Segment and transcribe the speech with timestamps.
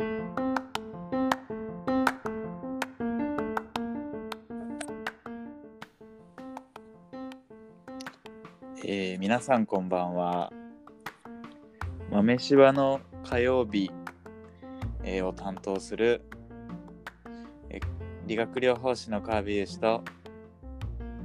[0.00, 10.52] えー皆さんこんばんは。
[12.12, 13.90] 豆柴の火曜日、
[15.02, 16.22] えーを担当する、
[17.68, 17.82] えー
[18.28, 20.04] 理学療法士の川辺優志と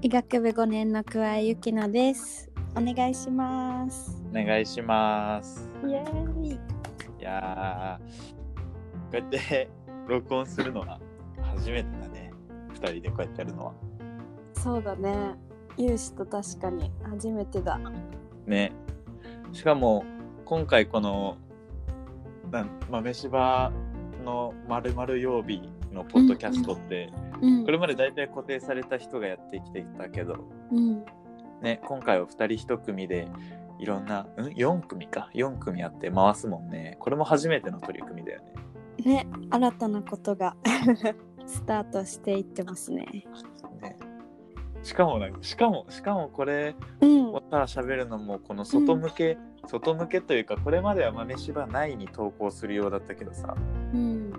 [0.01, 2.49] 医学部5年の桑井ゆきのです。
[2.75, 4.19] お願いします。
[4.31, 5.69] お願いします。
[5.85, 6.59] イエーイ。
[7.23, 8.22] いやー、こ
[9.17, 9.69] うやって
[10.07, 10.99] 録音するのは
[11.41, 12.31] 初めてだね。
[12.69, 13.73] 二人でこうやってやるのは。
[14.53, 15.35] そうだね。
[15.77, 17.79] 有志と確かに初めてだ。
[18.45, 18.71] ね。
[19.51, 20.03] しかも
[20.45, 21.37] 今回この
[22.89, 23.71] 豆柴
[24.23, 27.23] のまるまる曜日のポッドキャストって、うん
[27.65, 30.37] これまで大体固定された人がやってきていたけど、
[30.71, 31.03] うん。
[31.61, 33.27] ね、今回は2人1組で
[33.79, 35.29] いろんな、ん ?4 組か。
[35.33, 36.95] 4組やって回すもんね。
[36.99, 38.45] これも初めての取り組みだよね。
[39.05, 40.55] ね、新たなことが
[41.45, 43.05] スタートしていってますね。
[43.81, 43.97] ね
[44.81, 47.43] しかもなんか、しかも、しかもこれうんを。
[47.49, 49.37] さ、喋るのも、この外向け、
[49.67, 53.55] 外向けというか、これまでは豆柴ないに投稿するようだったけどさ、
[53.93, 54.33] うん。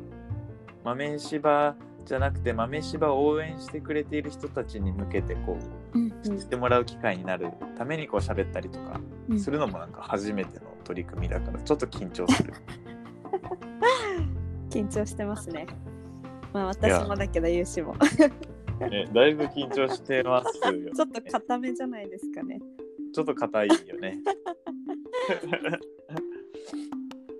[0.85, 5.59] 豆柴じゃなくて、豆柴を応援してくれている人たちに向けて、こ
[5.95, 6.15] う、うん。
[6.23, 12.55] 知ってもらう機会になるためにこう喋ったりとかうんするのもなんか初めての取り組みだからちょっと緊張する。
[14.75, 15.69] 緊張してますね。
[16.53, 17.95] まあ私もだけど有志も。
[18.81, 20.91] ね、だいぶ緊張してますよ、ね。
[20.93, 22.61] ちょっと固めじゃないですかね。
[23.13, 24.19] ちょっと硬いよね。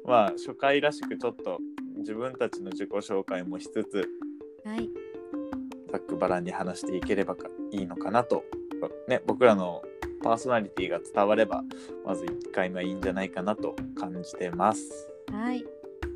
[0.07, 1.59] まあ初回らしくちょっと
[1.97, 4.09] 自分たちの自己紹介もしつつ
[4.65, 4.89] はい。
[5.91, 8.45] ざっくばらんに話していければかいいのかなと、
[9.09, 9.83] ね、僕らの
[10.23, 11.65] パーソナリティが伝われば
[12.05, 15.09] まず1回目はいいんじゃないかなと感じてます。
[15.33, 15.65] はい。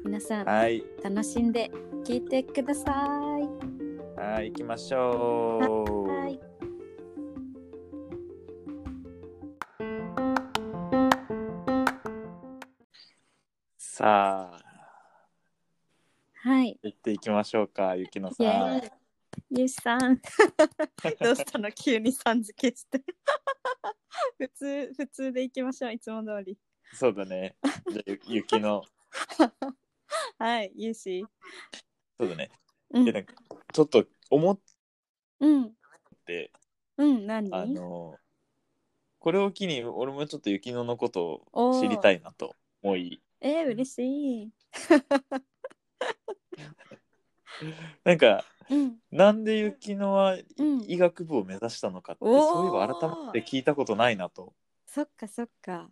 [0.08, 1.70] 皆さん、はい、楽しんで
[2.02, 2.90] 聞いてくださ
[3.38, 4.18] い。
[4.18, 6.08] はい、行きましょう。
[6.08, 6.40] はい。
[13.76, 14.62] さあ、
[16.36, 16.80] はい。
[16.82, 18.78] 行っていきましょうか、ゆきのさん。
[18.78, 18.82] イ。
[19.50, 20.22] ゆうしさん。
[21.20, 21.70] どうしたの？
[21.70, 23.04] 急にさん付けして。
[24.38, 25.92] 普通、普通でいきましょう。
[25.92, 26.56] いつも通り。
[26.94, 27.56] そうだね。
[27.90, 28.82] じゃゆきの、
[30.38, 31.26] はい、ゆうし。
[32.16, 32.50] そうだね。
[32.90, 33.04] うん。
[33.04, 33.34] でなんか
[33.72, 34.58] ちょっと思っ
[35.40, 35.72] うん。
[36.26, 36.52] て、
[36.96, 37.52] うん、何？
[37.52, 38.16] あの、
[39.18, 44.52] これを機に俺もちょっとゆきののことを知りたいなと思い、えー、嬉しい。
[48.04, 48.96] なんか、うん。
[49.10, 54.52] なんでゆきのはうん医学部を目指したのかって、おーそういえば改めて聞いたことないなと。
[54.86, 55.90] そっかそっか。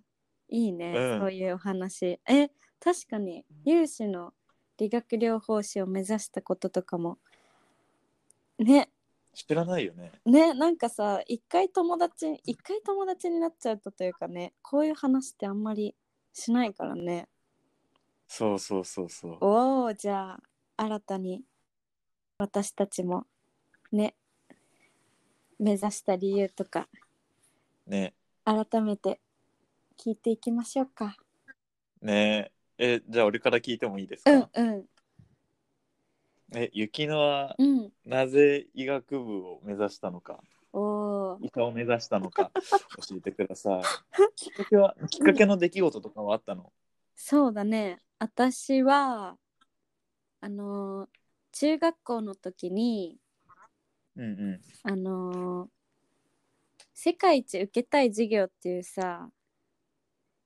[0.49, 2.21] いいね、うんそういうお話。
[2.29, 4.33] え、確かに、有志の
[4.79, 7.19] 理学療法士を目指したこととかも。
[8.59, 8.91] ね、
[9.37, 10.13] 知らないよね。
[10.25, 15.95] ねなんかさ一回友達一回友達になっちゃうとというかねこういう話ってあんまり
[16.33, 17.29] しないからね
[18.27, 19.39] そうそうそうそう。
[19.41, 20.41] おおじゃあ
[20.77, 21.43] 新たに
[22.39, 23.27] 私たちも
[23.93, 24.15] ね
[25.59, 26.89] 目指した理由とか
[27.87, 28.15] ね。
[28.45, 29.21] 改めて
[29.99, 31.17] 聞いていきましょうか
[32.01, 34.85] ねえ、じゃあ俺から聞いてもいいですうんか、うん。
[36.55, 40.39] え、ゆきのはうんなぜ医学部を目指したのか、
[40.73, 40.81] お
[41.35, 42.53] お医者を目指したのか？
[43.09, 43.83] 教えてください。
[44.37, 46.73] きっかけは、きっかけの出来事とかはあったの？
[47.17, 48.01] そうだね。
[48.21, 49.37] 私は
[50.41, 51.09] あのー
[51.53, 53.19] 中学校の時に
[54.15, 54.61] うんうん。
[54.83, 55.69] あのー
[56.95, 59.29] 世界一受けたい授業っていうさ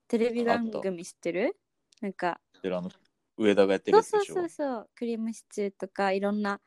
[0.09, 1.60] テレビ番組知ってる？
[2.01, 2.91] なんかであの
[3.37, 6.61] 上田がやってるそうやつでそうそうそうクリームシチューとかいろんな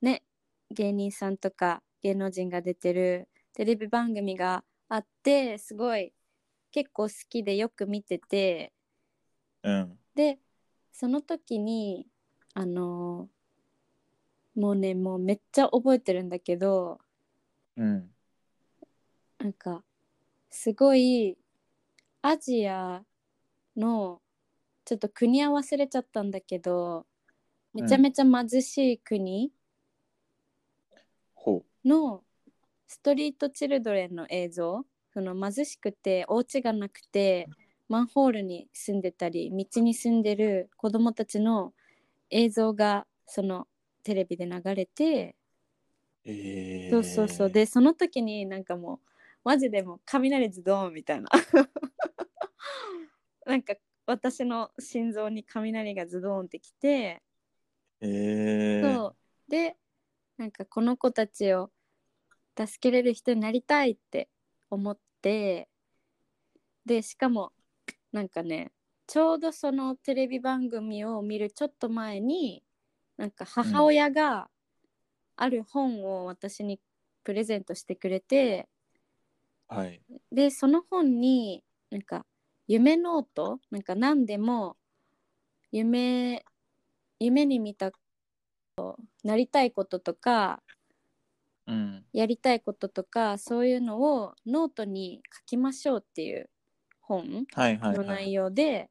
[0.00, 0.22] ね
[0.70, 6.12] 芸人さんとか芸能人が出てるテレビ番組があってすごい
[6.70, 8.72] 結構好きでよく見てて
[9.62, 9.98] うん。
[10.14, 10.38] で
[10.92, 12.06] その時に
[12.54, 17.00] あのーもうねもうめっちゃ覚えてるんだけど
[17.76, 18.10] うん。
[19.38, 19.82] なんか
[20.50, 21.36] すごい
[22.22, 23.02] アジア
[23.76, 24.20] の
[24.84, 27.06] ちょっと国は忘れちゃったんだけど
[27.72, 29.50] めちゃめちゃ貧しい国
[31.34, 32.22] ほの
[32.86, 37.48] ストリートチルドレンの映像その貧しくてお家がなくて
[37.88, 41.72] マンホールに住んでたり道に住んでる子供たちの
[42.30, 43.66] 映像がその
[44.02, 45.36] テレビで流れて
[46.24, 46.30] う。
[46.30, 47.50] えー、そうそうそう。
[47.50, 49.00] でその時になんかもう
[49.44, 51.30] マジでもう雷ズドンみたいな
[53.46, 53.74] なんか
[54.06, 57.22] 私の心臓に雷がズドンってきて、
[58.00, 59.16] えー、そう。
[59.50, 59.76] で
[60.36, 61.70] なんかこの子たちを
[62.56, 64.28] 助けれる人になりたいって
[64.70, 65.68] 思って
[66.86, 67.52] でしかも
[68.12, 68.72] なんかね
[69.06, 72.62] ちょうどそのテレビ番組を見るちょっと前に
[73.16, 74.48] なんか母親が
[75.36, 76.80] ある本を私に
[77.22, 78.68] プレゼントしてくれて、
[79.68, 80.00] はい。
[80.30, 82.24] でその本になんか
[82.66, 83.60] 夢ノート？
[83.70, 84.76] なんか何でも
[85.70, 86.44] 夢
[87.18, 87.92] 夢に見た
[89.22, 90.62] なりたいこととか
[91.66, 92.04] うん。
[92.12, 96.50] やりたいこととかそういうのをノートに書きましょうっていう
[97.00, 97.98] 本はいはいはい。
[97.98, 98.90] の内容で、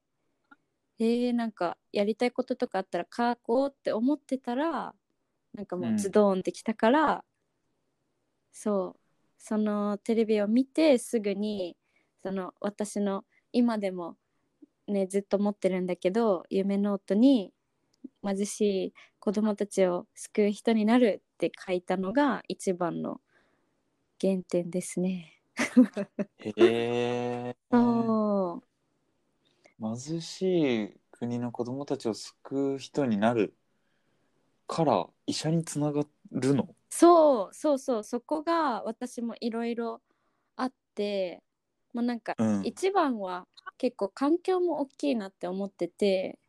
[0.99, 4.93] えー、なんかやりたいこととかあったら書こうって思ってたら
[5.53, 7.23] なんかもうズドーンってきたから、
[8.51, 8.99] そう
[9.37, 11.77] そのテレビを見てすぐに
[12.23, 14.17] その私の今でも
[14.87, 17.53] ねずっと持ってるんだけど夢ノートに
[18.25, 23.21] 貧しい子供たちを救う人になるって書いたのが一番の
[24.19, 25.39] 原点ですね。
[26.39, 27.55] へえ。
[27.71, 28.61] そ
[29.81, 29.95] う。
[29.95, 33.55] 貧しい国の子供たちを救う人になる
[34.67, 36.75] から医者につながるの？
[36.89, 38.03] そうそうそう。
[38.03, 40.01] そこが私もいろいろ
[40.55, 41.41] あって
[41.93, 42.61] まあなんかうん。
[42.65, 43.47] 一番は
[43.77, 46.39] 結構環境も大きいなって思ってて。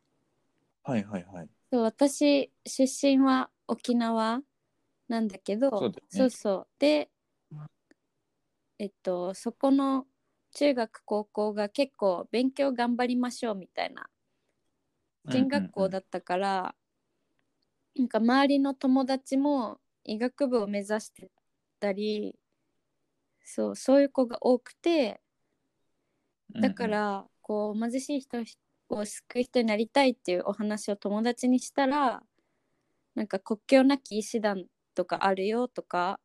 [0.83, 1.49] はいはいはい。
[1.71, 4.41] そう私出身は沖縄
[5.07, 5.97] なんだけどそうね。
[6.09, 6.67] そうそう。
[6.79, 7.09] で
[8.77, 10.05] えっとそこの
[10.51, 14.07] 中学高校が結構勉強頑張りましょうみたいな
[15.29, 16.75] 進学校だったから、
[17.95, 21.29] なんか周りの友達も医学部を目指して
[21.79, 22.35] たり
[23.43, 25.21] そうそういう子が多くて
[26.61, 28.39] だか、ら、こう貧しい人
[28.89, 32.23] を救う人になりたいっていうお話を友達にしたら
[33.15, 36.19] なんか国境なき医師団とかあるよとか、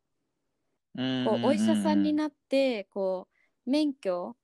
[0.95, 1.01] こ
[1.43, 3.29] うお医者さんになってこ
[3.67, 4.37] う免許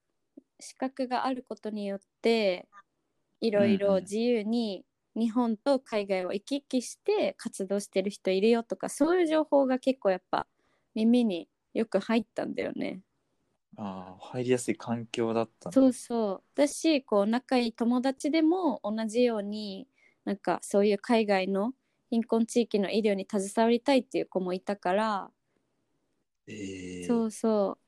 [0.61, 2.69] 資格があることによって
[3.41, 4.85] いろいろ自由に
[5.17, 10.47] 日本と海外を行き来して活動してる人いるよとかそういう情報が結構やっぱ
[10.95, 13.01] 耳によく入ったんだよね。
[13.77, 16.43] ああ入りやすい環境だったそうそう。
[16.55, 19.89] だしこう仲いい友達でも同じように
[20.25, 21.73] なんかそういう海外の
[22.11, 25.31] 貧困地域の医療に携わりたいっていう子もいたから、
[26.47, 27.07] えー。
[27.07, 27.87] そうそう。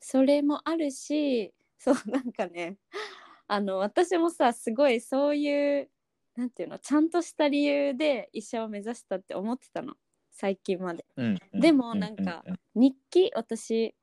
[0.00, 2.78] それもあるしそうなんかね
[3.48, 5.90] あの私もさすごいそういう
[6.36, 9.96] なんていうのちゃんとした理由で医者を目指したって思ってたの。
[10.30, 11.04] 最近まで。
[11.16, 12.52] うんうんでもなんかうん。
[12.52, 13.96] うん日記私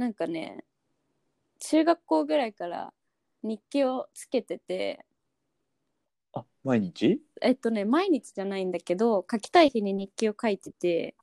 [0.00, 0.64] なんかね
[1.58, 2.94] 中学校ぐらいから
[3.42, 5.04] 日記をつけてて。
[6.32, 7.20] あ毎日？
[7.42, 11.16] えっとね毎日じゃないんだけど書きたい日に日記を書いてて、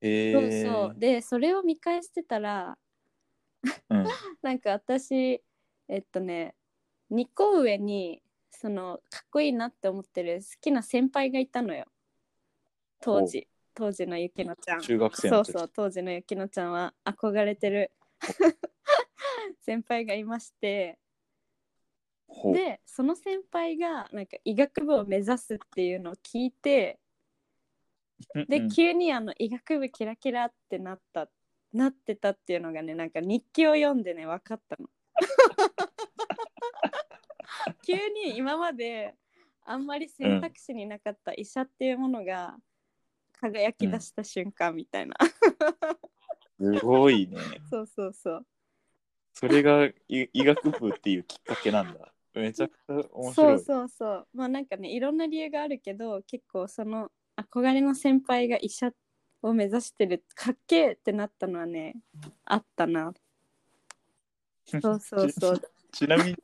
[0.00, 0.98] えそうー、そう。
[0.98, 2.78] でそれを見返してたら
[3.90, 4.04] うん、
[4.40, 5.42] なんか私
[5.88, 6.54] えっとね
[7.10, 11.84] 2個上にそのかっこいいなって思ってる好きな先輩がいたのよ。
[13.00, 14.80] 当時当時のゆきのちゃん。
[14.80, 17.92] 中学生そうそう当時のゆきのちゃんは憧れてる。
[19.60, 20.98] 先輩がいまして。
[22.52, 26.98] でその先輩がなんか医学部を目指すっていうのを聞いて
[28.48, 31.28] で、急にあの医学部キラキラってなった
[31.72, 34.88] なってたっていうのがねなんか日記を読んでね分かったの。
[37.84, 39.14] 急に今まで
[39.64, 42.56] あんまり選択肢になかった医者っていうものが
[43.42, 45.16] 輝き出した瞬間みたいな、
[46.60, 47.36] すごいね。
[47.68, 48.46] そうそうそう。
[49.32, 52.14] それが医医学部っていうきっかけなんだ。
[52.34, 53.34] めちゃくちゃ面白い。
[53.34, 54.28] そうそうそう。
[54.32, 58.92] まあなんかねいろんな理由があるけど結構その憧れの先輩が医者
[59.42, 61.96] を目指してるかっけえってなったのはね
[62.44, 63.12] あったな。
[64.80, 65.58] そうそうそう。
[65.90, 66.36] ちちなみに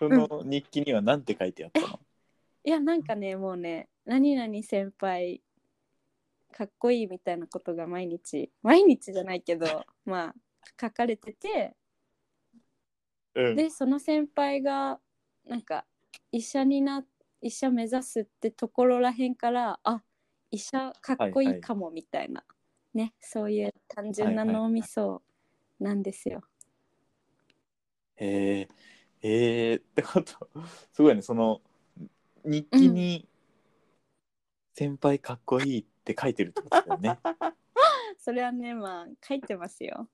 [0.00, 2.00] その日記には何て書いてあったの、
[2.64, 5.43] いやなんかねもうね何々先輩
[6.54, 9.66] かっこいいみたいなことが毎日毎日じゃないけど
[10.06, 10.34] まあ
[10.80, 11.74] 書かれてて
[13.36, 15.00] うん、でその先輩が
[15.44, 15.84] なんか
[16.30, 17.04] 医者にな
[17.40, 20.04] 医者目指すってところらへんからあ
[20.52, 22.44] 医者かっこいいかもみたいな、
[22.94, 25.22] ねそういう単純なはいはい脳みそ
[25.80, 26.42] なんですよ。
[28.14, 28.68] へえ
[29.22, 30.48] えー、ってこと
[30.92, 31.22] すごいね。
[31.22, 31.60] その
[32.44, 33.26] 日記に
[34.74, 37.18] 先輩かっこいいって書いてるってことだよね、
[38.18, 40.08] それはねまあ書いてますよ。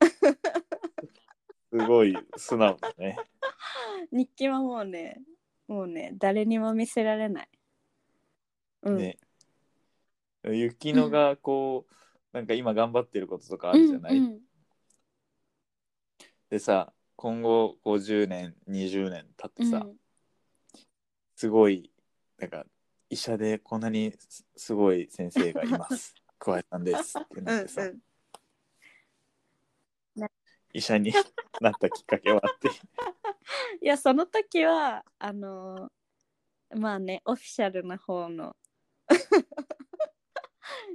[1.72, 3.16] すごい素直だね。
[4.10, 5.20] 日記はもうね
[5.68, 7.48] もうね誰にも見せられない。
[8.82, 9.18] うん、ね。
[10.44, 11.94] ゆきのがこう、
[12.32, 14.40] なんか今頑張ってることとかあるじゃない、うんうん。
[16.48, 19.96] でさ、今後50年、20年経ってさ、うん。
[21.36, 21.92] すごい、
[22.38, 22.64] なんか
[23.10, 26.14] 医者でこんなにすすごい先生がいます。
[26.38, 28.00] 桑井さんですってなってさ、うん
[30.72, 31.12] 医者に
[31.60, 32.68] なったきっかけはあって。
[33.82, 38.56] いやその時はあのーまあねオフィシャルな方の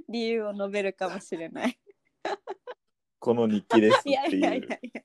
[0.08, 1.78] 理由を述べるかもしれない。
[3.18, 4.54] この日記ですっていやいや。
[4.54, 5.02] いやいや。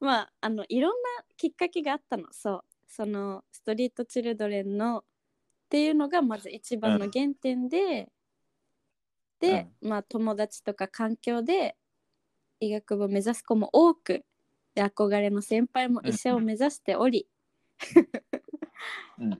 [0.00, 5.04] まああのいろんなきっかけがあったのそうそのストリートチルドレンの
[5.68, 8.08] っていうのがまず一番の原点で、
[9.38, 11.76] で、まあ友達とか環境で
[12.58, 14.24] 医学部を目指す子も多く
[14.74, 17.28] で憧れの先輩も医者を目指しており、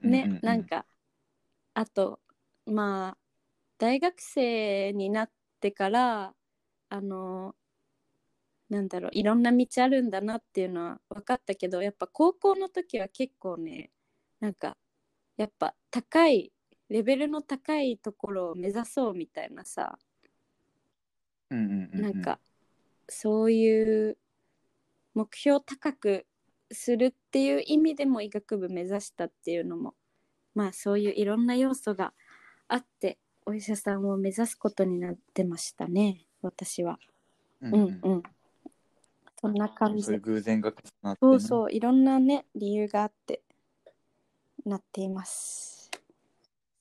[0.03, 0.85] ね、なんか
[1.73, 2.19] あと
[2.67, 3.17] まあ
[3.79, 6.33] 大学生になってから
[6.89, 7.55] あの
[8.69, 13.89] なんだろういろんな道あるんだなっていうのは分かったけどやっぱ高校の時は結構ね
[14.39, 14.77] なんか
[15.39, 16.51] やっぱ高い
[16.89, 19.97] レベルの高いところを目指そうみたいなさ。
[21.49, 22.21] うんうんうんうなん。
[22.21, 22.39] か
[23.07, 24.17] そういう
[25.15, 26.25] 目標高く
[26.73, 29.95] するっていう意味でも医学部目指したっていうのも
[30.53, 32.13] まあそういういろんな要素が
[32.67, 36.99] あってお医者さんを目指すことになってましたね私は。
[37.61, 37.99] うんうん。
[38.03, 38.23] うん。
[39.41, 40.03] そんな感じ。
[40.03, 43.41] そう偶然が重なって、ね、そうそういろんなね理由があって
[44.65, 45.91] なっています。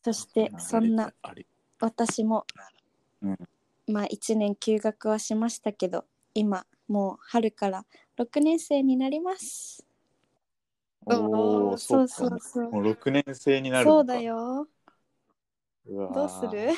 [0.02, 1.12] そしてそんな
[1.80, 2.46] 私も、
[3.22, 3.38] うん
[3.90, 6.04] まあ1年休学はしましたけど
[6.34, 7.86] 今もう春から
[8.18, 9.84] 6年生になります。
[11.06, 12.72] おおそそうそうそう。
[12.72, 14.68] もう6年生になるそうだよ。
[15.86, 16.72] どうする？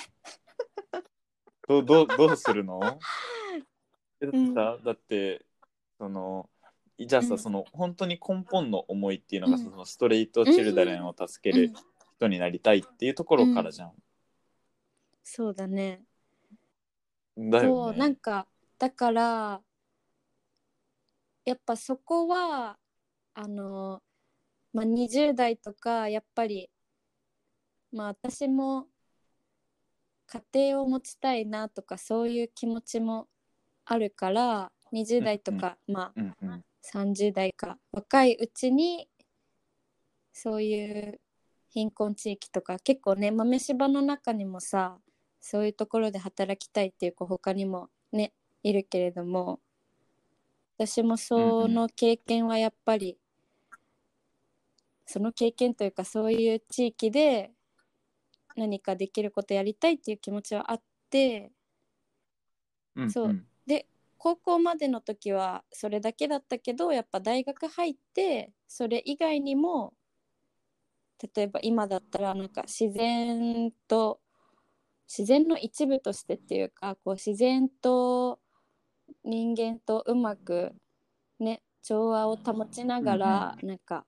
[1.69, 2.81] どうどうどうするの？
[4.23, 5.45] えだってうんさ、だって
[5.99, 6.49] その
[7.07, 11.73] じゃあさ、うんその本当に根本の思いっていうのが、うんそのストレートチルダレンを助ける
[12.17, 13.93] 人になりたいっていうところからじゃん。
[15.23, 16.03] そうだね。
[17.37, 17.99] だよそうね。
[17.99, 18.47] なんか
[18.79, 19.63] だから
[21.45, 22.79] やっぱそこは
[23.35, 24.03] あの、
[24.73, 26.71] まあ、20代とかやっぱり
[27.93, 28.87] まあ私も
[30.27, 33.27] 家庭を持ちたいなとかそういう気持ちも
[33.85, 39.09] あるから20代とか、まあうんうん30代か若いうちに
[40.33, 41.21] そういう
[41.69, 44.99] 貧困地域とか結構ね豆柴の中にもさ
[45.41, 48.33] そういうところで働きたいっていう子他にもね
[48.63, 49.61] いるけれども
[50.81, 53.19] 私もその経験はやっぱり、
[55.05, 57.51] その経験というかそういう地域で
[58.57, 61.53] 何かできることやりたいっていう気持ちはあって
[62.97, 63.29] うんそう。
[63.29, 63.87] んで
[64.23, 69.95] 高校までの時はそれだけだったけどやっぱ大学入ってそれ以外にも
[71.35, 74.21] 例えば今だったらなんか自然と
[75.09, 78.41] 自然の一部としてっていうかこう自然と
[79.25, 80.75] 人間とうまく
[81.39, 84.05] ね調和を保ちながらなんか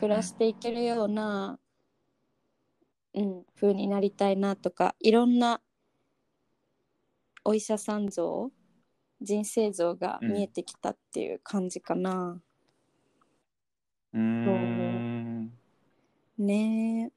[0.00, 1.58] 暮らしていけるような、
[3.12, 5.60] うん、風になりたいなとかいろんな
[7.46, 8.50] お医者さん像
[9.20, 12.42] 人生像が見えてきたっていう感じかな。
[14.12, 15.52] うーん。
[16.38, 17.12] ねえ。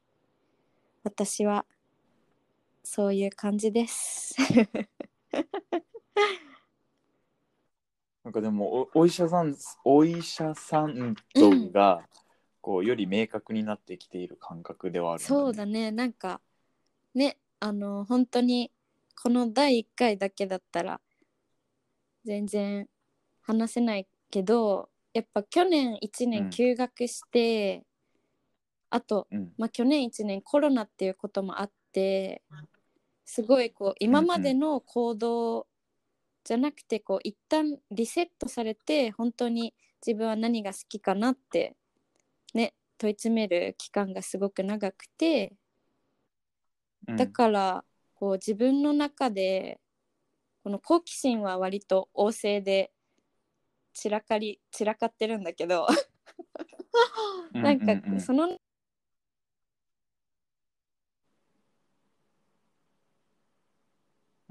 [1.03, 1.65] 私は
[2.83, 4.35] そういう感じです。
[8.23, 12.07] なんかでもおお医者さんお医者さん像が、
[12.61, 15.27] こうより明確になってきている感覚ではあるね。
[15.27, 15.89] そうだね。
[15.91, 16.39] なんか
[17.15, 18.71] ねあの本当に
[19.21, 21.01] この第1回だけだったら
[22.25, 22.87] 全然
[23.41, 26.29] 話せないけどやっぱ去年1うん。
[26.29, 27.83] 年休学して、
[28.89, 29.51] あと、うん。
[29.57, 32.41] まあ、去年1年コロナっていうこともあって
[33.25, 35.67] すごいこう今までの行動
[36.43, 39.73] じゃなくてこう一旦リセットされて本当に
[40.05, 41.75] 自分は何が好きかなって
[42.53, 45.53] ね問い詰める期間がすごく長くて
[47.07, 47.15] うん。
[47.17, 47.83] だから
[48.19, 49.79] こう自分の中で
[50.61, 52.91] この好奇心は割と旺盛で
[53.93, 55.87] 散らかり散らかってるんだけど。
[57.53, 58.57] なんかその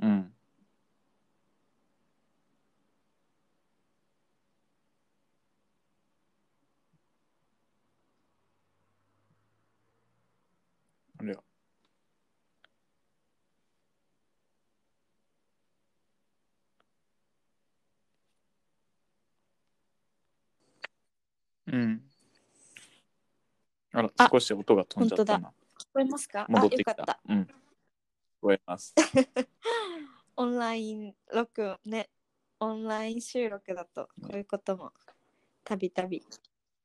[0.01, 0.33] うん
[21.73, 22.03] うん。
[23.93, 25.49] あら、あ少し音が飛んじゃった本な。
[25.49, 25.53] 聞
[25.93, 26.47] こえますか？
[26.49, 27.21] 戻ってよかったた。
[27.29, 27.43] うん。
[27.43, 27.47] 聞
[28.41, 28.95] こえます。
[30.37, 32.09] オンライン録音ね
[32.61, 34.93] オンライン収録だとこういうことも
[35.65, 36.25] たびたび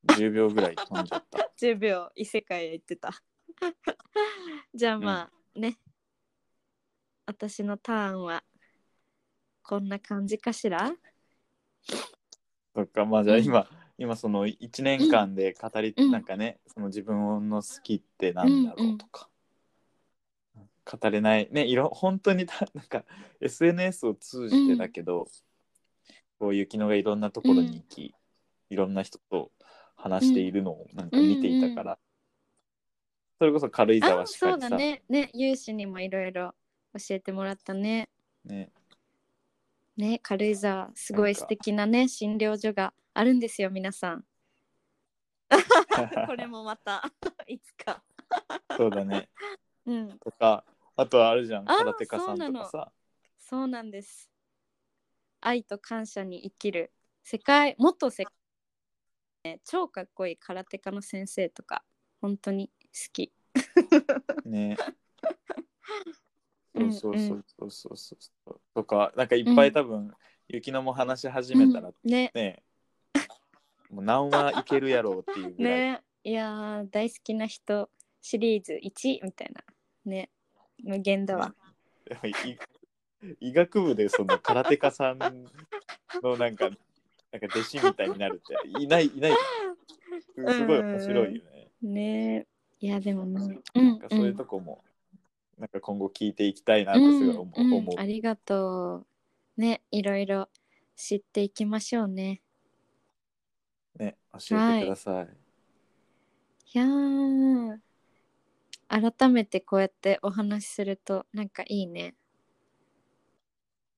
[0.07, 1.51] 10秒ぐらい飛んじゃった。
[1.59, 3.11] 10秒異世界へ行ってた
[4.73, 5.77] じゃあまあ、ね
[7.25, 8.43] 私のターンは
[9.61, 10.91] こんな感じかしら？
[12.75, 16.11] そっか、まあじゃあうん今、今その1年間で語り、うん。
[16.11, 19.29] なんかね、その自分の好きってなんだろうとか。
[20.85, 21.47] 語れない。
[21.51, 23.05] ねいろ本当にた なんか
[23.39, 25.27] SNS を通じてだけど、
[26.39, 28.13] こう雪乃がいろんなところに行き、
[28.69, 29.51] いろんな人と
[29.95, 31.99] 話しているのをなんか見ていたから、
[33.39, 35.03] それこそ軽井あ沢しかそうだりさね。
[35.09, 36.53] ね有志にもいろいろ
[36.93, 38.09] 教えてもらったね。
[38.45, 38.71] ね
[39.97, 44.25] ね軽井沢すごい素敵なね診療所があるんですよ皆さん。
[46.27, 47.03] これもまた
[47.47, 48.03] いつか。
[48.75, 49.29] そうだね。
[49.85, 50.19] うん。
[50.19, 52.91] とかあとはあるじゃん空手家さんとかさ。
[53.37, 54.29] そうなんです。
[55.41, 56.91] 愛と感謝に生きる。
[57.23, 58.33] 世界もっと世界、
[59.43, 61.83] ね、超かっこいい空手家の先生とか
[62.19, 63.31] 本当に好き。
[64.45, 64.75] ね。
[66.05, 66.22] う ん
[66.75, 68.59] そうそうそうそうそうそう。
[68.73, 70.11] とかなんかいっぱい多分、
[70.47, 72.11] 雪乃も話し始めたらうん。
[72.11, 72.31] ね。
[72.33, 72.63] ね、
[73.89, 76.01] もう何話いけるやろうっていうぐらい、ね。
[76.23, 77.89] いやー大好きな人
[78.21, 79.61] シリーズ1みたいな。
[80.05, 80.29] ね。
[80.83, 81.53] 無限だわ。
[82.09, 82.33] やっぱり
[83.39, 86.69] 医医学部でその空手家さんのなんか
[87.31, 89.31] なんか弟子みたいになるっていないいない。
[90.35, 91.71] すごい面白いよね。
[91.81, 92.47] ね。
[92.79, 93.59] いやでもね。
[93.73, 94.83] なんかそういうとこも、
[95.63, 97.61] なんか今後聞いていきたいなってすごい思う。
[97.61, 97.63] う。
[97.63, 99.05] ん思うありがと
[99.57, 99.61] う。
[99.61, 100.49] ねいろいろ
[100.97, 102.41] 知っていきましょうね。
[103.97, 105.29] ね教えてください。
[106.73, 106.77] い。
[106.77, 107.77] やー
[108.89, 112.13] 改めてこうやってお話しするとなんかいいね。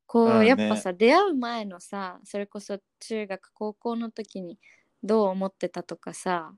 [0.05, 4.59] こう、やっぱさ出会う前のさそれこそ中学高校の時に
[5.01, 6.53] どう思ってたとかさ、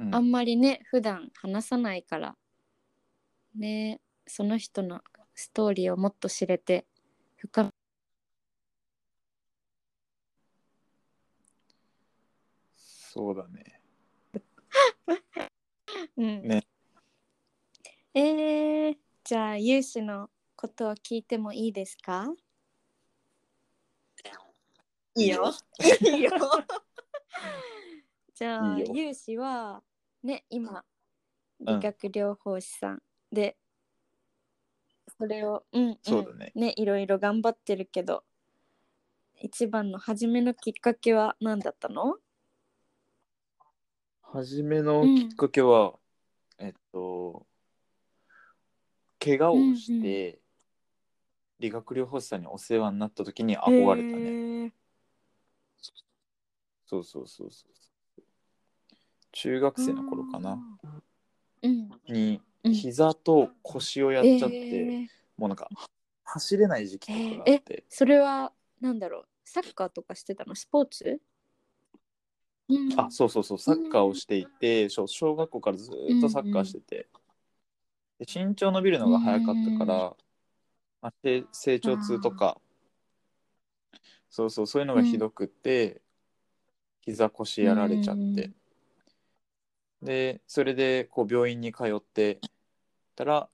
[0.00, 0.14] うん。
[0.14, 2.34] あんまりね普段話さないから
[3.58, 5.00] ねその人の
[5.34, 6.86] ストーリーをもっと知れて
[7.36, 7.70] 深め
[12.74, 13.80] そうだね。
[16.16, 16.64] うんね
[18.14, 22.32] えー、じゃあ有志のことを聞いてもいいですか？
[25.16, 25.52] いいよ。
[26.00, 26.30] いいよ。
[28.34, 29.82] じゃあいいよ有志は
[30.22, 30.84] ね今
[31.60, 33.56] うん理学療法士さんで、
[35.18, 36.52] それをうん、うん、そうだね。
[36.54, 38.24] ねいろいろ頑張ってるけど
[39.40, 42.16] 一番の初めのきっかけは何だったの？
[44.22, 45.94] 初めのきっかけは、
[46.58, 47.46] えっと
[49.18, 50.38] 怪我をして、うん
[51.60, 54.72] 理学療法士さんにお世話になった時に憧れたね。
[56.86, 58.22] そうそうそうそう。
[59.32, 60.56] 中学生の頃かな。
[61.62, 61.88] うん。
[62.08, 65.06] にうん膝と腰をやっちゃって、えー。
[65.36, 65.68] もうなんか
[66.24, 69.24] 走れない時期とかがあって、それはなんだろう？
[69.44, 70.54] サッカーとかしてたの？
[70.54, 71.20] スポーツ、
[72.68, 73.58] うん、あそうそうそう。
[73.58, 77.08] サッカーをしていて、小小学校からずっとサッカーしてて、
[78.18, 79.94] で身長伸びるのが早かったから、
[81.00, 82.60] まあ、せ成長痛とか。
[84.30, 86.02] そうそうそういうのがひどくって、
[87.00, 88.50] 膝腰やられちゃって、
[90.02, 92.38] でそれでこう病院に通って
[93.18, 93.48] たら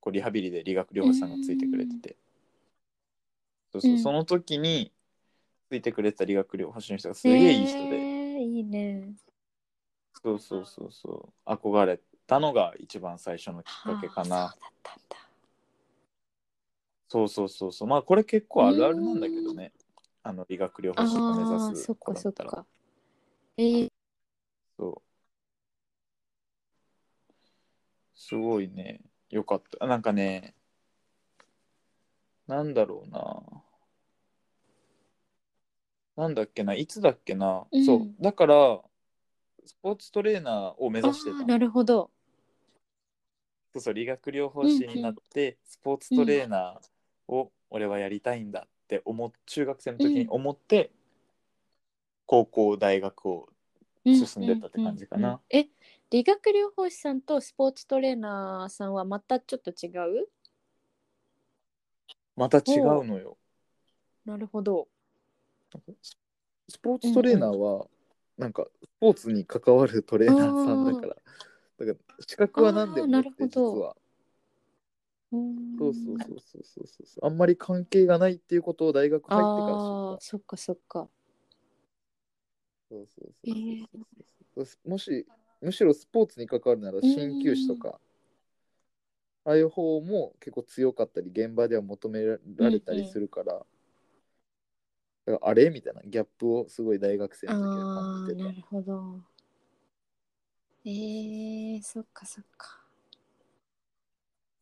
[0.00, 2.16] こうリハビリで理学療法士さんがついてくれてて、
[3.70, 3.98] そうそううん。
[3.98, 4.90] その時に
[5.68, 9.12] ついてくれてた理学療法士の人がすげえいい人で、えーいいね。
[10.22, 11.50] そうそうそうそう。
[11.50, 15.16] 憧れたのが一番最初のきっかけかな、はあそうだったんだ。
[17.08, 17.88] そうそうそうそう。
[17.88, 19.72] まあこれ結構あるあるなんだけどね。
[20.22, 22.64] あの理学療法士を目指すそっかそっか。
[23.58, 23.88] えー、
[24.78, 25.03] そう
[28.26, 29.02] すごいね。
[29.28, 29.86] よかった。
[29.86, 30.54] なんかね
[32.46, 33.42] なんだろうな。
[36.16, 36.74] なんだっけな。
[36.74, 37.84] いつだっけな、うん。
[37.84, 38.22] そう。
[38.22, 38.80] だから
[39.66, 41.44] スポーツトレーナーを目指してた。
[41.44, 42.10] なるほど。
[43.74, 50.92] そうそう理学療法士になって、スポーツトレーナーを俺はやりたいんだって思っ中学生の時に思って、
[52.24, 53.48] 高校大学を
[54.06, 55.28] 進んでったって感じかな。
[55.28, 55.40] うんうんうん。
[55.50, 55.68] え
[56.14, 59.88] 理学療法士さんとスポーツトレーナーさんはまたちょっと違
[60.22, 60.28] う？
[62.36, 63.36] また違うのよ。
[64.24, 64.86] なるほど。
[66.68, 67.88] スポーツトレーナーは
[68.38, 71.16] なんかスポーツに関わるトレーナーさんだから。
[71.84, 73.72] だから資格は何でもなよくてるほど。
[73.72, 73.96] 実は。
[75.32, 75.78] うん。
[75.80, 77.06] そうそうそうそうそう。
[77.08, 81.08] そうあんまり関係がないっていうことを大学入ってからああそっかそっか。
[82.88, 83.86] そうそうえそうー
[84.56, 84.64] そう。
[84.64, 85.26] そうもし
[85.64, 87.98] むしろスポーツに関わるなら鍼灸師とか
[89.44, 92.38] ああいう方も結構強かったり現場では求めら
[92.70, 93.66] れたりするから,、だか
[95.26, 98.44] らあれみたいなギャップをすごい大学生の時はあ感じてた。
[98.44, 99.20] あなるほど。
[100.86, 102.80] えー、そっかそっか。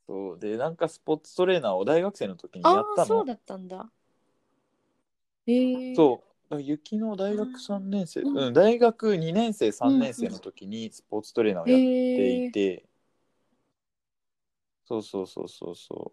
[0.07, 0.39] そう。
[0.39, 3.03] でなんかスポーツトレーナーを大学生の時にやあったの。
[3.03, 3.91] あそうだったんだ。
[5.47, 6.23] えー、そ
[6.61, 8.39] 雪の大学3年生、うん。
[8.39, 12.85] うん、大学2年生3年生の時にスポーツトレーナーをやっていて、
[14.85, 16.13] そうそうそうそうそ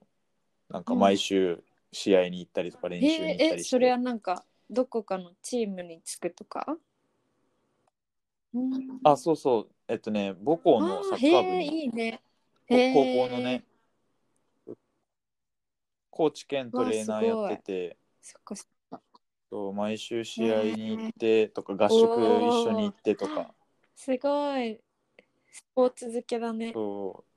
[0.70, 0.74] う。
[0.74, 6.78] なんか毎週試合に行ったりとか練習に行えーったりして、えそれはなんかどこかのチームにつくとか？
[8.54, 8.72] うん。
[9.04, 9.70] あそうそう。
[9.88, 11.84] えっとね母校のサッカー部に。
[11.84, 12.22] いいね。
[12.68, 12.76] 高
[13.28, 13.64] 校のね。
[16.12, 17.98] コーチ兼トレーナーやってて。
[18.22, 18.72] そっかそっか
[19.50, 23.54] そう毎週試合に行ってとか合宿一緒に行ってとか。
[23.96, 24.80] すごい
[25.52, 26.72] スポーツ漬けだね。
[26.74, 27.30] そう。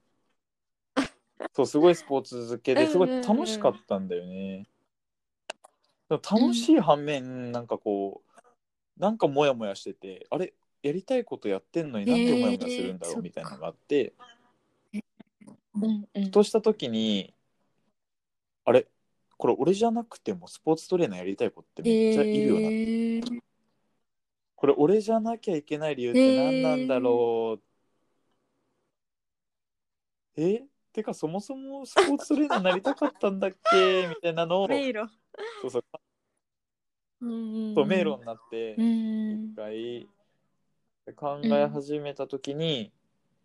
[1.55, 4.67] そうすごいスポーツ漬けですごい楽しかったんだよね。
[6.09, 14.13] でも楽しい反面なんかこうなんかモヤモヤしててあれやりたいことやってんのになんでモヤモヤするんだろうみたいなのがあって、
[15.75, 16.31] うんうん。
[16.31, 17.35] とした時に
[19.43, 23.41] これ俺じゃなくてもスポーツトレーナーやりたい子ってめっちゃいるよな、へー。
[24.55, 27.59] これ俺じゃなきゃいけない理由って何なんだろ
[30.37, 34.07] う、えてかそもそもスポーツトレーナーになりたかったんだっけ？
[34.15, 34.69] みたいなのを。
[34.69, 35.09] 迷路。
[35.63, 35.85] そうそう。
[37.85, 39.51] 迷路になってうん。
[39.51, 40.09] 一回。
[41.17, 42.93] 考え始めた時に、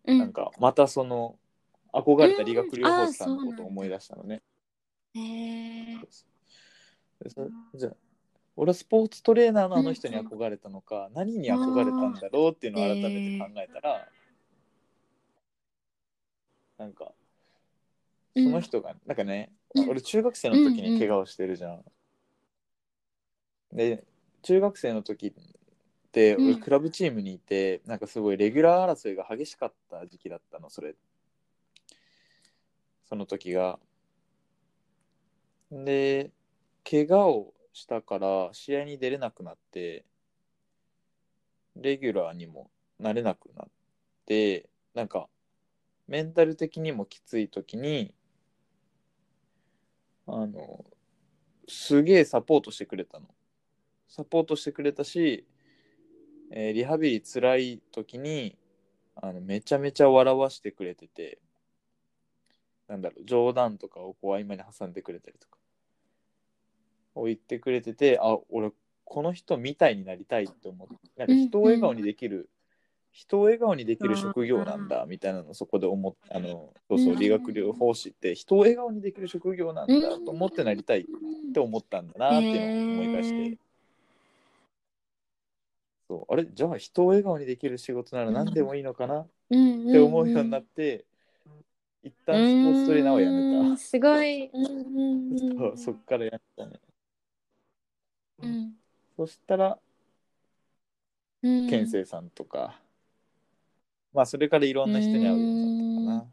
[0.06, 0.18] うん。
[0.20, 1.36] なんかまたその
[1.92, 4.36] 憧れた理学療法士さんのことを思い出したのね。
[4.36, 4.57] へー
[5.14, 5.20] で
[7.30, 7.92] そじゃあ
[8.56, 14.08] 俺はスポーツトレーナーのあの人に憧れたのか、何に憧れたんだろうっていうのを改めて考えたら、
[16.76, 17.12] なんか
[18.34, 19.90] その人が、なんかねうん。
[19.90, 21.84] 俺中学生の時に怪我をしてるじゃん。
[23.72, 24.04] で
[24.42, 25.32] 中学生の時っ
[26.10, 26.46] てうん。
[26.46, 30.96] 俺クラブチームにいて、なんかすごいレギュラー争いが激しかった時期だったのそれ。
[33.08, 33.78] その時が。
[35.70, 36.30] で
[36.88, 40.04] 怪我をしたから試合に出れなくなって
[41.76, 43.68] レギュラーにもなれなくなっ
[44.26, 45.28] てなんか
[46.08, 48.14] メンタル的にもきつい時に
[50.26, 50.84] あの
[51.68, 53.26] すげえサポートしてくれたの。
[54.08, 55.46] サポートしてくれたし、
[56.50, 58.56] えーリハビリ辛い時に
[59.16, 61.38] あのめちゃめちゃ笑わしてくれてて
[62.88, 65.57] なんだろう冗談とかをこう合間に挟んでくれたりとか。
[67.14, 68.70] を言ってくれててあ俺
[69.04, 72.50] この人みたいになりたいって思ってなんか人を笑顔にできる、
[73.10, 77.18] 人を笑顔にできる職業なんだみたいなのをそこで思っあのそうそううん。
[77.18, 81.04] 理学療法士って人を笑顔にできる職業なんだと思ってなりたいっ
[81.52, 83.56] て思ったんだなっていうのを思い返して、へー
[86.08, 86.46] そうあれ？
[86.52, 89.20] じゃあ人を笑顔にできる仕事なら何でもいいのかな？
[89.20, 91.04] っうんて思うようになって、
[92.02, 93.76] 一旦スポーツトレーナーをやめうん。
[93.76, 94.50] すごい。
[94.52, 95.58] うんうんた、うん。
[95.58, 96.80] そうそっからやったね
[98.42, 98.74] うん。
[99.16, 99.78] そしたら
[101.42, 101.68] うん。
[101.68, 102.80] 健生さんとか、
[104.12, 106.32] まあそれからいろんな人に会うようになったか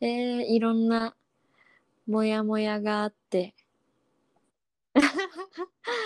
[0.00, 1.14] えー、いろんな
[2.06, 3.54] モヤモヤがあって。
[4.94, 5.02] な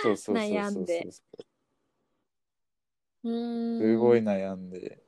[0.03, 0.49] そうそうそうそう。
[0.51, 1.07] 悩んで。
[3.23, 3.79] うん。
[3.79, 5.01] すごい悩んで。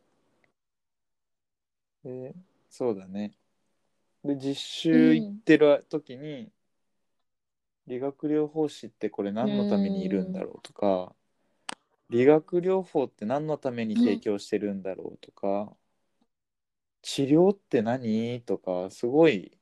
[2.03, 2.33] で
[2.69, 3.33] そうだね。
[4.23, 6.51] で実習行ってる時に、
[7.87, 11.15] 理学療法士ってこれ何のためにいるんだろうとか、
[12.09, 15.73] 理学療法って何のために提供してるんだろうとか、
[17.01, 19.57] 治療って何とかすごい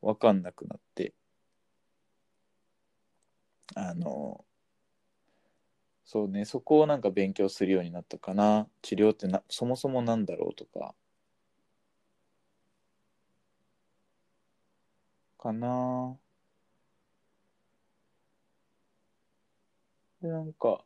[0.00, 1.12] 分かんなくなって
[3.74, 4.44] あの
[6.04, 8.68] そうねそこをなんか勉強するようになったかな。
[8.80, 10.94] 治療ってなそもそもなんだろうとか。
[15.38, 16.16] かな
[20.20, 20.84] なんか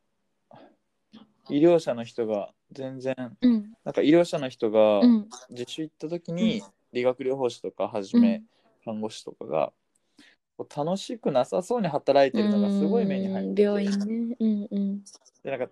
[1.48, 3.72] 医療者の人が全然うん。
[3.84, 5.28] なんか医療者の人がうん。
[5.50, 6.62] 実習行った時に
[6.92, 8.42] 理学療法士とかはじめ
[8.84, 9.72] 看護師とかが
[10.56, 13.90] こう楽しくなさそうに働いてるのがすごい目に入ってうん病院
[14.30, 14.36] ね。
[14.38, 15.04] うんうん。
[15.42, 15.68] でなんか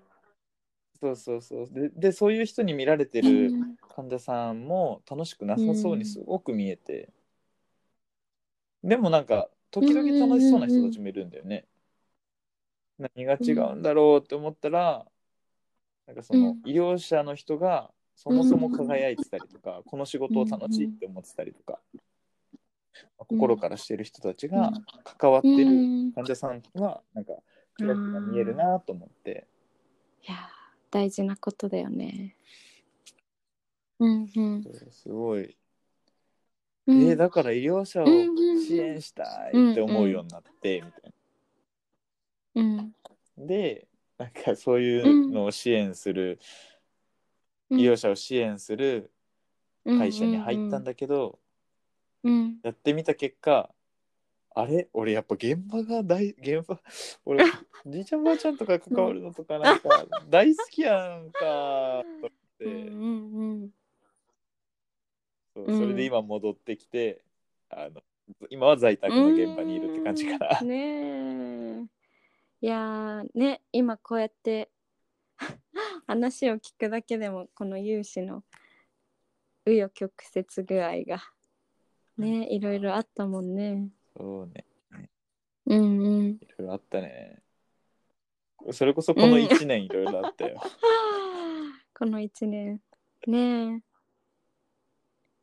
[1.01, 1.68] そうそうそう。
[1.71, 3.79] ででそういう人に見られてうるん。
[3.99, 7.11] 患者さんも楽しくなさそうにすごく見えて、
[8.85, 11.66] でもなんか時々楽しそうな人たちもいるんだよね、
[12.99, 15.07] 何が違うんだろうって思ったら、
[16.07, 16.61] なんかそのうん。
[16.65, 21.81] 医療者の人がそもそも輝いてたりとか、この仕事を楽しいって思ってたりとか、
[23.17, 24.73] 心からしてる人たちが
[25.05, 25.71] 関わってるう
[26.09, 26.13] ん。
[26.13, 27.35] 患者さんはなんか
[27.77, 29.47] キラキラ見えるなと思って、
[30.27, 30.39] いやー
[30.91, 32.35] 大事なことだよね。
[34.01, 34.65] うんうん。
[34.91, 35.57] すごい、
[36.87, 37.03] うん。
[37.03, 41.13] えーだから医療者を支援したいって思うようになって、みたい
[42.61, 42.77] うん。
[42.77, 42.85] な。
[43.38, 43.87] で
[44.18, 46.38] なんかそういうのを支援する、
[47.71, 47.81] うん。
[47.81, 49.11] 医療者を支援する
[49.85, 51.38] 会社に入ったんだけど、
[52.25, 52.59] うん。
[52.62, 53.71] やってみた結果
[54.55, 54.88] あれ？
[54.92, 56.81] 俺やっぱ現場が大現場？
[57.25, 57.44] 俺
[57.87, 63.03] じいちゃんばあちゃんとか関わるのとかなんか 大好きやんかと思って、うん
[63.35, 63.71] うん
[65.55, 65.79] そううん。
[65.79, 67.23] それで今戻ってきて
[67.71, 68.03] あの
[68.51, 70.59] 今は在宅の現場にいるって感じかな。
[70.61, 70.64] う。
[70.64, 70.68] ん。
[70.68, 71.48] ねえ
[72.61, 74.71] いやーね今こうやって
[76.09, 78.42] 話を聞くだけでもこの融資の
[79.64, 81.23] 紆余曲折具合が
[82.16, 83.90] ねいろいろあったもんね。
[84.16, 84.64] そうね
[85.66, 86.27] うんうん。
[86.40, 87.42] いろいろあったね。
[88.73, 90.61] それこそこの1年いろいろあったよ。
[91.94, 92.83] この一年
[93.27, 93.83] ね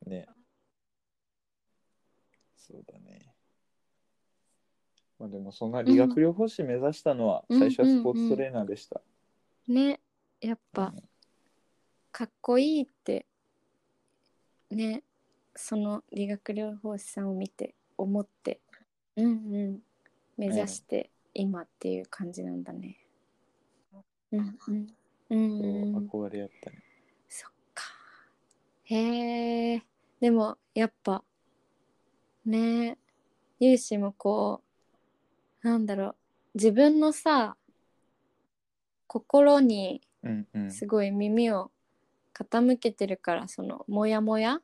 [0.05, 0.27] ね。
[2.57, 3.04] そうだね。
[5.19, 9.01] まあでもそんな理学療法士目指したのはうん最初はスポーツトレーナーでした。
[9.69, 9.99] えね
[10.41, 10.93] やっぱ
[12.11, 13.25] かっこいいって
[14.69, 15.03] ね
[15.55, 18.59] その理学療法士さんを見て思って
[19.15, 19.79] うんうん
[20.37, 22.97] 目指して今っていう感じなんだね。
[24.31, 24.87] うんうん
[25.29, 25.59] うん
[25.95, 26.83] うん憧れやったね。
[27.29, 27.83] そっか。
[28.83, 29.83] へえ。
[30.19, 31.23] でもやっぱ
[32.45, 32.97] ね
[33.59, 34.64] 有志もこう
[35.65, 36.15] なんだろう
[36.53, 37.57] 自分のさ
[39.07, 40.71] 心にうんうん。
[40.71, 41.71] すごい耳を
[42.35, 44.59] 傾けてるからそのモヤモヤ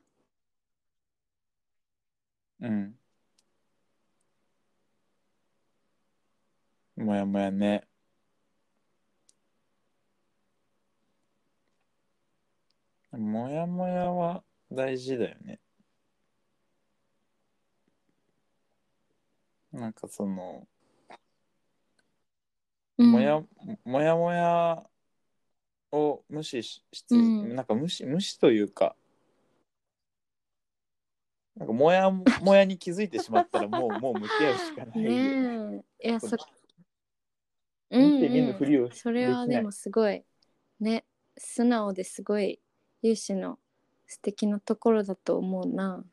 [2.60, 2.94] うん。
[6.96, 7.82] もやもやね。
[13.10, 15.58] もやもやは大事だよね。
[19.72, 20.71] なんかその、うん
[22.98, 23.42] もや
[23.84, 24.82] もやもや
[25.92, 27.54] を無視ししつ、うん。
[27.54, 28.96] なんか無視無視というか
[31.56, 35.04] なんかもやもやに気づいてしまったら もうもう向き合うしかない。
[35.04, 35.84] よね。
[36.02, 36.36] いやそ
[37.90, 40.24] 見て見ぬふりをそれはでもすごい。
[40.80, 41.04] ね。
[41.36, 42.60] 素直ですごい
[43.02, 43.58] 有志の
[44.06, 46.04] 素敵なところだと思うな。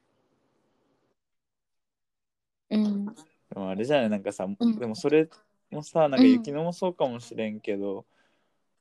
[2.69, 3.05] うん。
[3.05, 3.13] で
[3.55, 4.79] もあれじゃないなんかさ、うん。
[4.79, 5.29] でもそれ
[5.71, 8.05] もさなんか雪乃もそうかもしれんけど、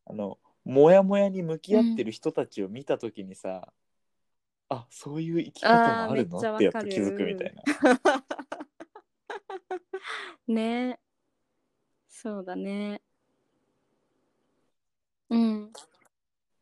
[0.07, 3.68] あのもやもやに向き合ってる人たちを見た時にさ、
[4.68, 7.62] あそういう生き方もあるのってやっと気づくみたいな。
[10.46, 10.90] ね。
[10.90, 10.98] え
[12.09, 13.01] そうだね。
[15.31, 15.72] うん。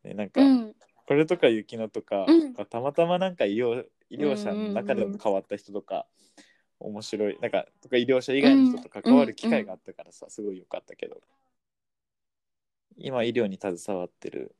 [0.03, 0.75] でなんか、うん。
[1.07, 2.53] これとか雪乃とか、うん。
[2.53, 6.05] たまたまなんか医療医療者うんうんうんの中でも変わった人とか、
[6.79, 7.37] 面白い。
[7.41, 11.21] なんかとか医療者以外の人と関わる機会があったからさ、すごい良かったけど。
[12.99, 14.55] 今医療に携わってる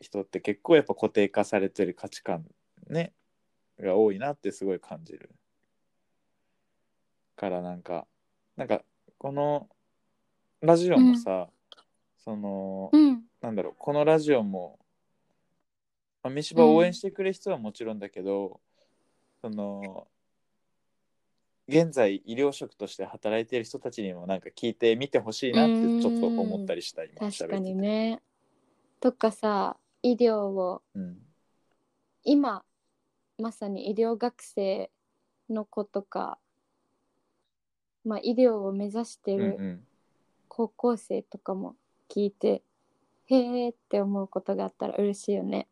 [0.00, 2.44] 人って結構やっぱ固定化されてる価値観
[2.88, 3.12] ね
[3.78, 5.30] が多いなってすごい感じる
[7.36, 8.06] からなんか
[8.56, 8.82] なんか
[9.16, 9.68] この
[10.60, 11.48] ラジオもさ、
[12.16, 13.22] そのうん。
[13.40, 14.80] なんだろうこのラジオも
[16.24, 18.60] まあ飯場を応援してくれる人はもちろんだけど、
[19.40, 20.08] その
[21.68, 28.20] 現在医療職として働いている人たちにもなんか聞いてみてほしいなってちょっと思ったりした今確かにね。
[29.00, 31.18] とかさ医療をうん。
[32.24, 32.64] 今
[33.38, 34.90] まさに医療学生
[35.48, 36.38] の子とか、
[38.04, 39.84] まあ、医療を目指してうんうるん。
[40.48, 41.76] 高校生とかも
[42.08, 42.62] 聞いて、
[43.26, 45.68] へえって思うことがあったら嬉しいよね。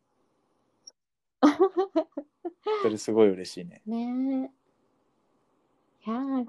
[2.83, 3.81] それすごい嬉しいね。
[3.87, 4.51] ね
[6.07, 6.09] え。
[6.09, 6.47] いやー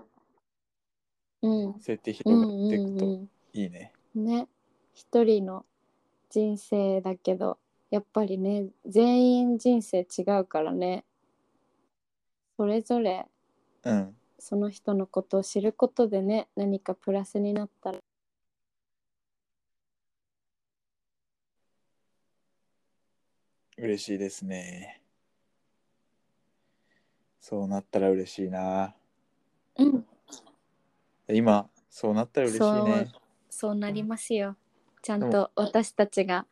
[1.42, 1.80] うん。
[1.80, 4.48] そうやってう広がんっていくとうんうんいいね、ね
[4.94, 5.64] 一人の
[6.30, 7.58] 人生だけど
[7.90, 11.04] やっぱりね全員人生違うからね
[12.56, 13.26] それぞれ
[13.84, 17.98] うんその人のことを知ることでね何かプラスになったら
[23.78, 25.00] 嬉しいですね。
[27.40, 28.97] そうなったら嬉しいな。
[29.78, 30.04] うん
[31.30, 33.12] 今、そうなったら嬉しいね。
[33.50, 34.56] そうなりますよ
[35.02, 36.46] ちゃんと私たちが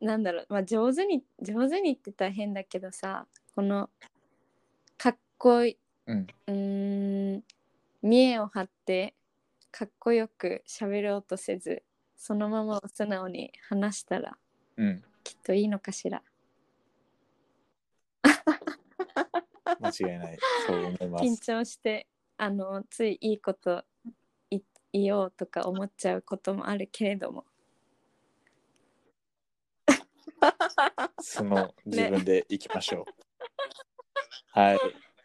[0.00, 3.88] い なんだろう、まあ、上手に上手に言ってたら変だけどさこの
[4.98, 7.36] かっこいいうん。
[7.36, 7.44] ん
[8.02, 9.14] 見栄を張って
[9.70, 11.84] かっこよく喋ろうとせず
[12.16, 14.36] そのままを素直に話したら
[14.76, 15.04] うん。
[15.22, 16.22] きっといいのかしら
[19.82, 20.38] 間違いない。
[20.66, 21.42] そう思いま緊す。
[21.42, 23.84] 張してあのついいいこと
[24.50, 24.60] い
[24.92, 27.44] 言おうとか思っちゃうこともあるけれども
[31.20, 33.04] その自分でいきましょう。
[34.58, 34.78] はい。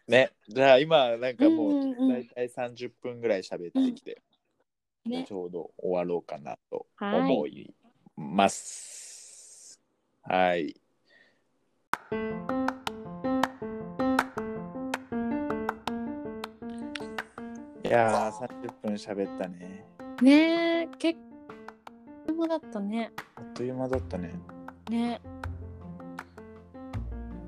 [0.06, 0.30] ね。
[0.48, 4.22] じゃあ今、なんかもうんうんうんう、だいたい30分ぐらい喋ってきて、
[5.04, 7.74] ねちょうど終わろうかなとはい思い
[8.16, 9.80] ます。
[10.22, 10.68] はい。
[12.12, 12.57] い
[17.90, 19.84] やー、30分喋ったね。
[20.22, 21.18] ねえ結
[22.36, 24.32] 構だったねあっという間だったね。
[24.90, 25.20] ね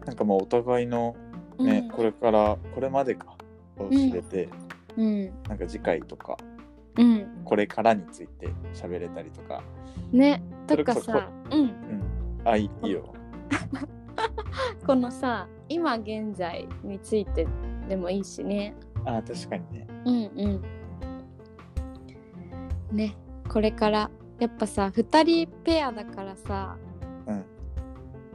[0.06, 1.16] なんかもうお互いの
[1.58, 3.36] ね、うんこれから、これまでか、
[3.76, 4.48] を知れて、
[4.96, 6.36] うんなんか次回とか、
[6.96, 9.62] うんこれからについて喋れたりとか。
[10.12, 11.72] ねそれこそとかさうんうん。
[12.44, 13.12] あ、いいいいよ。
[14.86, 17.46] このさ今現在について
[17.88, 18.74] でもいいしね
[19.04, 19.89] あ、確かにね。
[20.04, 20.62] うんうん
[22.92, 23.16] ね
[23.48, 26.76] これからやっぱさ2人ペアだからさ
[27.26, 27.44] うん。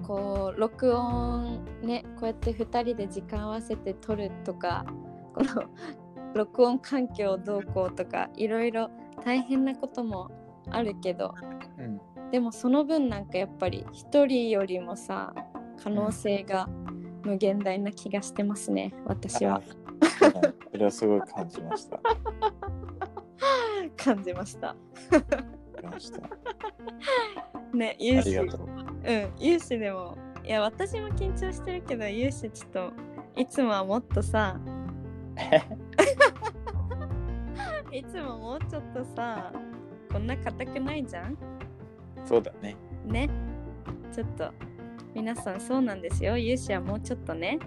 [0.04, 4.86] こう録音ねこうやって2人で時間合わせて撮るとか
[5.34, 5.63] この
[6.36, 8.89] 録音環境どうこうとかいろいろ
[9.23, 10.30] 大変なことも
[10.69, 11.34] あるけど
[11.78, 11.99] うん。
[12.32, 15.34] でもその分なんかやっぱり1人よりもさ
[15.82, 16.67] 可能性が
[17.25, 19.61] 無限大な気がしてますね私はあ。
[20.71, 21.99] それはすごい感じました。
[23.97, 24.75] 感じました。
[25.09, 25.23] 感
[25.81, 26.19] じました。
[27.75, 28.49] ね有志うう。
[29.39, 32.91] 有志でもいや私も緊張してるけど有志ちょっと
[33.35, 34.59] いつもはもっとさ
[37.91, 39.51] いつももうちょっとさ
[40.11, 41.38] こんな硬くないじゃん？
[42.25, 42.75] そうだね。
[43.05, 43.29] ね？
[44.13, 44.51] ちょっと
[45.15, 46.38] 皆さんそうなんですよ。
[46.38, 47.58] 有志はもうちょっとね。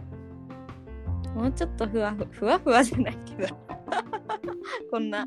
[1.34, 3.56] もうちょっとふわふふわふわじゃないけど。
[4.90, 5.26] こんな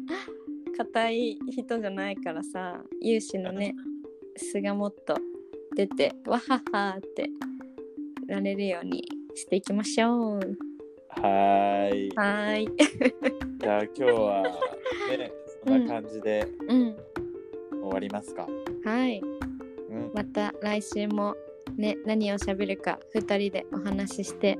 [0.77, 2.81] 硬い人じゃないからさ。
[3.01, 3.75] 有志のね
[4.37, 5.15] 素がもっと
[5.75, 7.27] 出てわははって
[8.27, 9.03] られるように
[9.33, 10.39] していきましょう。
[11.09, 12.09] はーい。
[12.15, 12.69] はーい。
[13.59, 14.43] じゃあ今日は
[15.17, 15.31] ね、
[15.65, 16.95] そんな感じでうん。
[17.81, 18.47] 終わりますか？
[18.85, 19.19] はい。
[19.89, 20.11] うん。
[20.13, 21.35] また来週も
[21.77, 24.59] ね何を喋るか2人でお話しして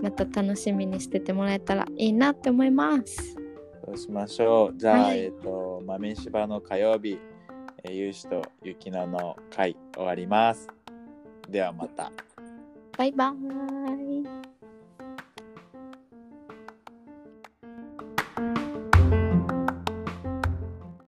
[0.00, 3.38] また楽しみにしててもらえたらいいなって思います
[3.88, 4.78] そうしましょう。
[4.78, 7.18] じゃあ、はいえっ、と、豆柴の火曜日、
[7.84, 10.68] えー、ゆうしとゆきのの会終わります。
[11.48, 12.12] ではまた。
[12.98, 14.57] バイバーイ